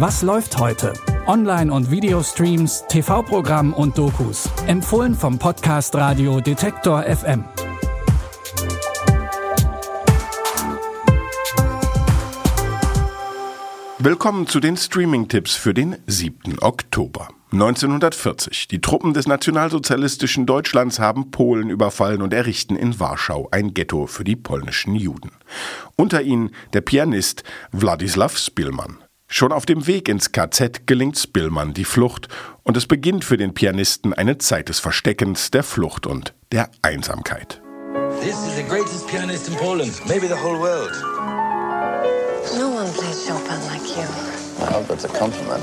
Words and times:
Was 0.00 0.22
läuft 0.22 0.58
heute? 0.58 0.92
Online- 1.26 1.72
und 1.72 1.90
Videostreams, 1.90 2.84
TV-Programm 2.88 3.72
und 3.72 3.98
Dokus. 3.98 4.48
Empfohlen 4.68 5.12
vom 5.12 5.40
Podcast 5.40 5.92
Radio 5.96 6.40
Detektor 6.40 7.02
FM. 7.02 7.42
Willkommen 13.98 14.46
zu 14.46 14.60
den 14.60 14.76
Streaming-Tipps 14.76 15.56
für 15.56 15.74
den 15.74 15.96
7. 16.06 16.60
Oktober. 16.60 17.30
1940. 17.50 18.68
Die 18.68 18.80
Truppen 18.80 19.14
des 19.14 19.26
nationalsozialistischen 19.26 20.46
Deutschlands 20.46 21.00
haben 21.00 21.32
Polen 21.32 21.70
überfallen 21.70 22.22
und 22.22 22.32
errichten 22.32 22.76
in 22.76 23.00
Warschau 23.00 23.48
ein 23.50 23.74
Ghetto 23.74 24.06
für 24.06 24.22
die 24.22 24.36
polnischen 24.36 24.94
Juden. 24.94 25.32
Unter 25.96 26.22
ihnen 26.22 26.50
der 26.72 26.82
Pianist 26.82 27.42
Wladislaw 27.72 28.36
Spillmann. 28.36 28.98
Schon 29.30 29.52
auf 29.52 29.66
dem 29.66 29.86
Weg 29.86 30.08
ins 30.08 30.32
KZ 30.32 30.86
gelingt 30.86 31.18
Spillmann 31.18 31.74
die 31.74 31.84
Flucht 31.84 32.28
und 32.62 32.78
es 32.78 32.86
beginnt 32.86 33.26
für 33.26 33.36
den 33.36 33.52
Pianisten 33.52 34.14
eine 34.14 34.38
Zeit 34.38 34.70
des 34.70 34.80
Versteckens, 34.80 35.50
der 35.50 35.62
Flucht 35.62 36.06
und 36.06 36.32
der 36.50 36.70
Einsamkeit. 36.80 37.60
This 38.22 38.34
is 38.34 38.56
the 38.56 38.62
greatest 38.62 39.06
pianist 39.06 39.48
in 39.48 39.54
Poland, 39.56 39.92
maybe 40.08 40.26
the 40.26 40.34
whole 40.34 40.58
world. 40.58 40.92
No 42.56 42.68
one 42.70 42.90
plays 42.94 43.28
Chopin 43.28 43.60
like 43.66 43.86
you. 43.94 44.02
I 44.60 44.72
hope 44.72 44.88
that's 44.88 45.04
a 45.04 45.08
compliment. 45.08 45.62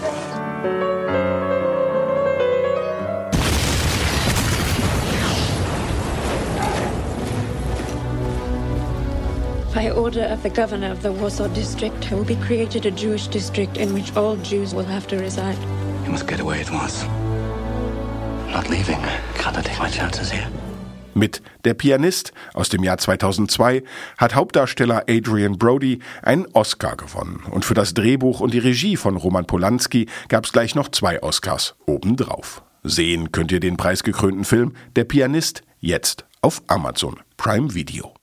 By 9.75 9.91
order 9.91 10.23
of 10.31 10.41
the 10.41 10.49
governor 10.49 10.89
of 10.89 11.01
the 11.01 11.11
Warsaw 11.11 11.49
district, 11.49 12.07
there 12.07 12.17
will 12.17 12.23
be 12.23 12.37
created 12.37 12.85
a 12.85 12.91
Jewish 12.91 13.27
district 13.27 13.75
in 13.75 13.93
which 13.93 14.15
all 14.15 14.37
Jews 14.37 14.73
will 14.73 14.85
have 14.85 15.05
to 15.07 15.17
reside. 15.17 15.57
You 16.05 16.11
must 16.11 16.29
get 16.29 16.39
away 16.39 16.61
at 16.61 16.71
once. 16.71 17.03
I'm 17.03 18.51
not 18.51 18.69
leaving. 18.69 19.01
Can't 19.33 19.57
I 19.57 19.61
take 19.61 19.77
my 19.77 19.89
chances 19.89 20.31
here? 20.31 20.47
Mit 21.13 21.41
Der 21.65 21.73
Pianist 21.73 22.31
aus 22.53 22.69
dem 22.69 22.83
Jahr 22.83 22.99
2002 22.99 23.83
hat 24.17 24.33
Hauptdarsteller 24.33 25.03
Adrian 25.09 25.57
Brody 25.57 25.99
einen 26.21 26.45
Oscar 26.53 26.95
gewonnen. 26.95 27.43
Und 27.51 27.65
für 27.65 27.73
das 27.73 27.93
Drehbuch 27.93 28.39
und 28.39 28.53
die 28.53 28.59
Regie 28.59 28.95
von 28.95 29.17
Roman 29.17 29.45
Polanski 29.45 30.07
gab 30.29 30.45
es 30.45 30.53
gleich 30.53 30.75
noch 30.75 30.87
zwei 30.87 31.21
Oscars 31.21 31.75
obendrauf. 31.85 32.63
Sehen 32.83 33.33
könnt 33.33 33.51
ihr 33.51 33.59
den 33.59 33.75
preisgekrönten 33.75 34.45
Film 34.45 34.73
Der 34.95 35.03
Pianist 35.03 35.63
jetzt 35.81 36.23
auf 36.41 36.63
Amazon 36.67 37.19
Prime 37.35 37.73
Video. 37.73 38.13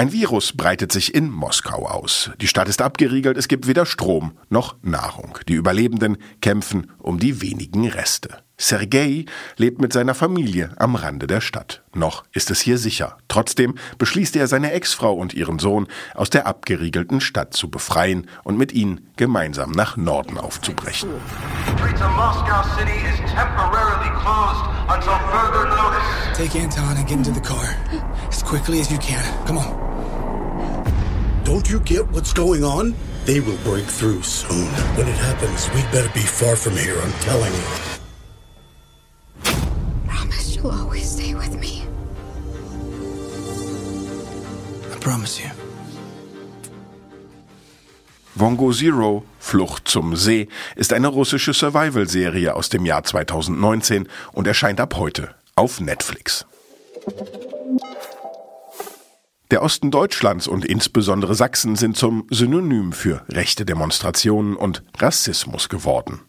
Ein 0.00 0.12
Virus 0.12 0.56
breitet 0.56 0.92
sich 0.92 1.14
in 1.14 1.30
Moskau 1.30 1.86
aus. 1.86 2.30
Die 2.40 2.48
Stadt 2.48 2.70
ist 2.70 2.80
abgeriegelt, 2.80 3.36
es 3.36 3.48
gibt 3.48 3.66
weder 3.66 3.84
Strom 3.84 4.32
noch 4.48 4.76
Nahrung. 4.80 5.38
Die 5.46 5.52
Überlebenden 5.52 6.16
kämpfen 6.40 6.90
um 6.96 7.18
die 7.18 7.42
wenigen 7.42 7.86
Reste. 7.86 8.38
Sergei 8.56 9.26
lebt 9.58 9.78
mit 9.78 9.92
seiner 9.92 10.14
Familie 10.14 10.72
am 10.78 10.94
Rande 10.94 11.26
der 11.26 11.42
Stadt. 11.42 11.82
Noch 11.94 12.24
ist 12.32 12.50
es 12.50 12.62
hier 12.62 12.78
sicher. 12.78 13.18
Trotzdem 13.28 13.74
beschließt 13.98 14.36
er, 14.36 14.46
seine 14.46 14.72
Ex-Frau 14.72 15.12
und 15.12 15.34
ihren 15.34 15.58
Sohn 15.58 15.86
aus 16.14 16.30
der 16.30 16.46
abgeriegelten 16.46 17.20
Stadt 17.20 17.52
zu 17.52 17.70
befreien 17.70 18.26
und 18.42 18.56
mit 18.56 18.72
ihnen 18.72 19.10
gemeinsam 19.16 19.70
nach 19.70 19.98
Norden 19.98 20.38
aufzubrechen. 20.38 21.10
Take 26.34 26.56
Anton 26.56 26.96
and 26.96 27.06
get 27.06 27.18
into 27.18 27.32
the 27.34 27.40
car 27.40 27.76
quickly 28.50 28.80
as 28.80 28.90
you 28.90 28.98
can. 28.98 29.22
Come 29.46 29.58
on. 29.58 29.70
Don't 31.44 31.70
you 31.70 31.78
get 31.80 32.04
what's 32.10 32.32
going 32.32 32.64
on? 32.64 32.94
They 33.24 33.38
will 33.38 33.58
break 33.58 33.84
through 33.84 34.22
soon. 34.22 34.66
When 34.96 35.06
it 35.06 35.18
happens, 35.28 35.70
we'd 35.72 35.88
better 35.92 36.10
be 36.12 36.26
far 36.40 36.56
from 36.56 36.76
here, 36.76 36.98
I'm 37.00 37.12
telling 37.20 37.52
you. 37.52 37.68
Promise 40.08 40.56
you'll 40.56 40.72
always 40.72 41.08
stay 41.08 41.32
with 41.34 41.54
me. 41.60 41.84
I 44.92 44.98
promise 44.98 45.38
you. 45.40 45.50
Wongo 48.34 48.72
Zero, 48.72 49.22
Flucht 49.38 49.86
zum 49.86 50.16
See, 50.16 50.48
ist 50.74 50.92
eine 50.92 51.08
russische 51.08 51.52
Survival-Serie 51.52 52.56
aus 52.56 52.68
dem 52.68 52.84
Jahr 52.84 53.04
2019 53.04 54.08
und 54.32 54.46
erscheint 54.48 54.80
ab 54.80 54.96
heute 54.96 55.34
auf 55.54 55.80
Netflix. 55.80 56.46
Der 59.50 59.64
Osten 59.64 59.90
Deutschlands 59.90 60.46
und 60.46 60.64
insbesondere 60.64 61.34
Sachsen 61.34 61.74
sind 61.74 61.96
zum 61.96 62.24
Synonym 62.30 62.92
für 62.92 63.24
rechte 63.28 63.64
Demonstrationen 63.64 64.54
und 64.54 64.84
Rassismus 64.96 65.68
geworden. 65.68 66.20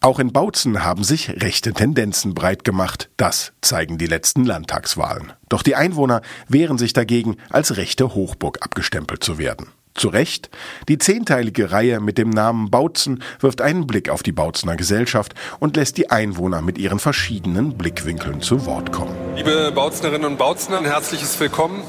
Auch 0.00 0.18
in 0.18 0.32
Bautzen 0.32 0.82
haben 0.82 1.04
sich 1.04 1.28
rechte 1.42 1.74
Tendenzen 1.74 2.32
breit 2.32 2.64
gemacht. 2.64 3.10
Das 3.18 3.52
zeigen 3.60 3.98
die 3.98 4.06
letzten 4.06 4.46
Landtagswahlen. 4.46 5.34
Doch 5.50 5.62
die 5.62 5.76
Einwohner 5.76 6.22
wehren 6.48 6.78
sich 6.78 6.94
dagegen, 6.94 7.36
als 7.50 7.76
rechte 7.76 8.14
Hochburg 8.14 8.62
abgestempelt 8.62 9.22
zu 9.22 9.36
werden. 9.36 9.66
Zu 9.94 10.08
Recht. 10.08 10.48
Die 10.88 10.96
zehnteilige 10.96 11.72
Reihe 11.72 12.00
mit 12.00 12.16
dem 12.16 12.30
Namen 12.30 12.70
Bautzen 12.70 13.22
wirft 13.40 13.60
einen 13.60 13.86
Blick 13.86 14.08
auf 14.08 14.22
die 14.22 14.32
Bautzener 14.32 14.76
Gesellschaft 14.76 15.34
und 15.60 15.76
lässt 15.76 15.98
die 15.98 16.10
Einwohner 16.10 16.62
mit 16.62 16.78
ihren 16.78 16.98
verschiedenen 16.98 17.76
Blickwinkeln 17.76 18.40
zu 18.40 18.64
Wort 18.64 18.92
kommen. 18.92 19.14
Liebe 19.36 19.70
Bautznerinnen 19.74 20.24
und 20.24 20.38
Bautzner, 20.38 20.78
ein 20.78 20.86
herzliches 20.86 21.38
Willkommen. 21.38 21.82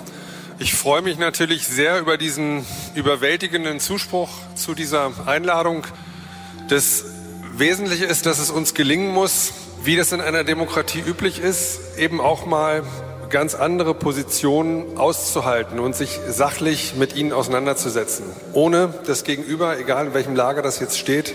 Ich 0.59 0.75
freue 0.75 1.01
mich 1.01 1.17
natürlich 1.17 1.67
sehr 1.67 1.99
über 1.99 2.17
diesen 2.17 2.65
überwältigenden 2.93 3.79
Zuspruch 3.79 4.29
zu 4.55 4.75
dieser 4.75 5.11
Einladung. 5.25 5.83
Das 6.69 7.05
Wesentliche 7.57 8.05
ist, 8.05 8.25
dass 8.27 8.39
es 8.39 8.51
uns 8.51 8.73
gelingen 8.73 9.11
muss, 9.11 9.53
wie 9.83 9.95
das 9.95 10.11
in 10.11 10.21
einer 10.21 10.43
Demokratie 10.43 10.99
üblich 10.99 11.39
ist, 11.39 11.97
eben 11.97 12.21
auch 12.21 12.45
mal 12.45 12.83
ganz 13.29 13.55
andere 13.55 13.95
Positionen 13.95 14.97
auszuhalten 14.97 15.79
und 15.79 15.95
sich 15.95 16.19
sachlich 16.29 16.93
mit 16.95 17.15
ihnen 17.15 17.33
auseinanderzusetzen, 17.33 18.25
ohne 18.53 18.93
das 19.07 19.23
Gegenüber, 19.23 19.79
egal 19.79 20.07
in 20.07 20.13
welchem 20.13 20.35
Lager 20.35 20.61
das 20.61 20.79
jetzt 20.79 20.99
steht, 20.99 21.33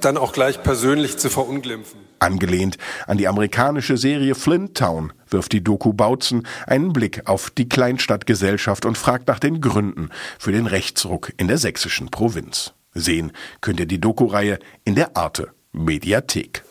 dann 0.00 0.16
auch 0.16 0.32
gleich 0.32 0.64
persönlich 0.64 1.16
zu 1.16 1.30
verunglimpfen. 1.30 2.01
Angelehnt 2.22 2.78
an 3.08 3.18
die 3.18 3.26
amerikanische 3.26 3.96
Serie 3.96 4.36
Flint 4.36 4.76
Town 4.76 5.12
wirft 5.28 5.52
die 5.52 5.64
Doku 5.64 5.92
Bautzen 5.92 6.46
einen 6.68 6.92
Blick 6.92 7.28
auf 7.28 7.50
die 7.50 7.68
Kleinstadtgesellschaft 7.68 8.86
und 8.86 8.96
fragt 8.96 9.26
nach 9.26 9.40
den 9.40 9.60
Gründen 9.60 10.10
für 10.38 10.52
den 10.52 10.66
Rechtsruck 10.66 11.32
in 11.36 11.48
der 11.48 11.58
sächsischen 11.58 12.10
Provinz. 12.10 12.74
Sehen 12.94 13.32
könnt 13.60 13.80
ihr 13.80 13.86
die 13.86 14.00
Doku-Reihe 14.00 14.60
in 14.84 14.94
der 14.94 15.16
Arte 15.16 15.48
Mediathek. 15.72 16.62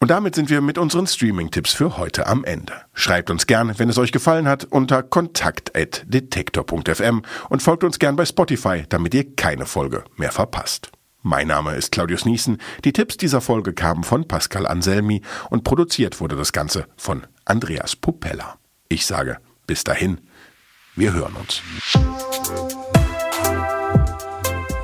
Und 0.00 0.10
damit 0.10 0.34
sind 0.34 0.50
wir 0.50 0.60
mit 0.60 0.76
unseren 0.76 1.06
Streaming-Tipps 1.06 1.72
für 1.72 1.98
heute 1.98 2.26
am 2.26 2.42
Ende. 2.44 2.72
Schreibt 2.94 3.30
uns 3.30 3.46
gern, 3.46 3.78
wenn 3.78 3.88
es 3.88 3.98
euch 3.98 4.10
gefallen 4.10 4.48
hat, 4.48 4.64
unter 4.64 5.04
kontakt.detektor.fm 5.04 7.22
und 7.48 7.62
folgt 7.62 7.84
uns 7.84 8.00
gern 8.00 8.16
bei 8.16 8.24
Spotify, 8.24 8.82
damit 8.88 9.14
ihr 9.14 9.36
keine 9.36 9.66
Folge 9.66 10.02
mehr 10.16 10.32
verpasst. 10.32 10.90
Mein 11.26 11.48
Name 11.48 11.74
ist 11.74 11.90
Claudius 11.90 12.24
Niesen. 12.24 12.58
Die 12.84 12.92
Tipps 12.92 13.16
dieser 13.16 13.40
Folge 13.40 13.72
kamen 13.72 14.04
von 14.04 14.28
Pascal 14.28 14.64
Anselmi 14.64 15.22
und 15.50 15.64
produziert 15.64 16.20
wurde 16.20 16.36
das 16.36 16.52
Ganze 16.52 16.86
von 16.96 17.26
Andreas 17.44 17.96
Popella. 17.96 18.58
Ich 18.88 19.06
sage 19.06 19.38
bis 19.66 19.82
dahin, 19.82 20.20
wir 20.94 21.12
hören 21.14 21.34
uns. 21.34 21.62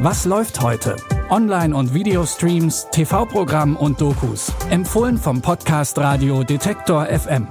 Was 0.00 0.24
läuft 0.24 0.60
heute? 0.60 0.96
Online- 1.30 1.76
und 1.76 1.94
Videostreams, 1.94 2.88
TV-Programm 2.90 3.76
und 3.76 4.00
Dokus. 4.00 4.52
Empfohlen 4.68 5.18
vom 5.18 5.42
Podcast 5.42 5.96
Radio 5.98 6.42
Detektor 6.42 7.06
FM. 7.06 7.46